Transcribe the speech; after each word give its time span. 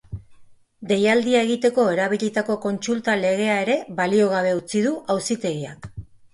Deialdia 0.91 1.41
egiteko 1.47 1.85
erabilitako 1.97 2.57
kontsulta 2.65 3.17
legea 3.21 3.61
ere 3.69 3.79
baliogabe 4.03 4.59
utzi 4.65 4.85
du 4.91 4.99
auzitegiak. 5.19 5.91